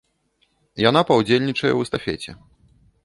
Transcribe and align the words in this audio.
Яна 0.89 1.01
паўдзельнічае 1.09 1.69
ў 1.73 1.79
эстафеце. 1.89 2.31